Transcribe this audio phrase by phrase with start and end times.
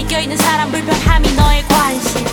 [0.00, 2.24] 너의 껴있는 사람 불편함이 너의 관심.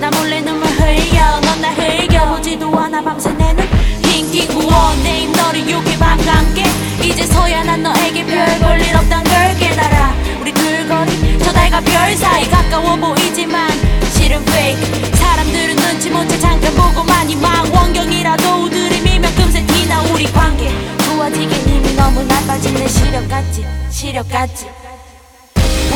[0.00, 3.64] 나 몰래 눈물 흘려 넌나 흘겨 보지도 않아 밤새 내는
[4.04, 6.64] 흰기 구원 내 입너를 욕해 밤과 함께.
[7.02, 10.14] 이제서야 난 너에게 별 볼 일 없단 걸 깨달아.
[10.40, 13.70] 우리 둘거리 저 달과 별 사이 가까워 보이지만
[14.14, 15.14] 실은 fake.
[15.14, 17.70] 사람들은 눈치 못 채 잠깐 보고만 이망.
[17.74, 20.70] 원경이라도 들이밀며 금세 티나 우리 관계.
[21.04, 24.66] 좋아지게 님이 너무 나빠진 내 시력 같지 시력 같지.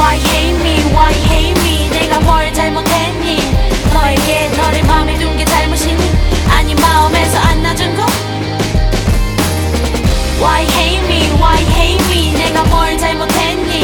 [0.07, 3.39] Why hate me, why hate me 내가 뭘 잘못했니?
[3.93, 6.01] 너에게 너를 마음에 둔 게 잘못이니?
[6.49, 8.07] 아니 마음에서 안 놔준 거?
[10.39, 13.83] Why hate me, why hate me 내가 뭘 잘못했니?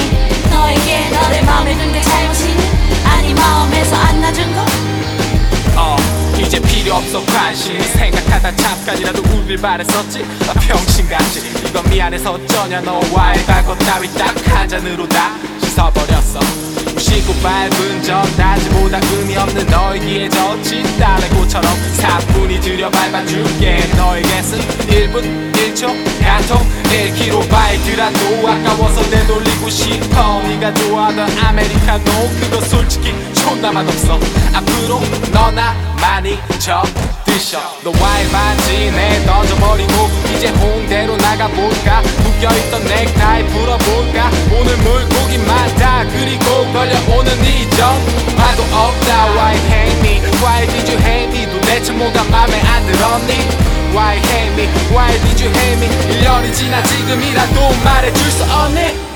[0.50, 2.62] 너에게 너를 마음에 둔 게 잘못이니?
[3.04, 4.64] 아니 마음에서 안 놔준 거?
[5.76, 5.96] 어
[6.38, 10.24] 이제 필요 없어 관심 생각하다 잠깐이라도 울길 바랬었지.
[10.46, 15.32] 나 병신같이 이건 미안해서 어쩌냐 너와의 과거 따위 딱 한 잔으로 다
[15.72, 16.40] 씻어버렸어.
[16.92, 23.80] 무시고 밟은 전다지보다 의미 없는 너에게 젖힌 딸레고처럼 사뿐히 들여 밟아줄게.
[23.96, 25.88] 너에게 쓴 1분 1초
[26.22, 30.42] 카톡 1kb라도 아까워서 내돌리고 싶어.
[30.42, 32.04] 네가 좋아하던 아메리카노
[32.40, 34.18] 그거 솔직히 존나 맛없어.
[34.52, 35.00] 앞으로
[35.32, 37.58] 너나 많이 접드셔.
[37.82, 42.02] 너와의 반지 내 던져버리고 이제 홍대로 나가볼까?
[42.02, 44.30] 묶여있던 넥타이 풀어볼까?
[44.52, 45.11] 오늘 물
[53.92, 54.66] Why hate me?
[54.90, 55.88] Why did you hate me?
[55.88, 59.11] 1년이 지나 지금이라도 말해줄 수 없니?